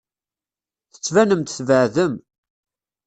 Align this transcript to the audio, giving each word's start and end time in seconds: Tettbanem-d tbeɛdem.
Tettbanem-d 0.93 1.47
tbeɛdem. 1.57 2.13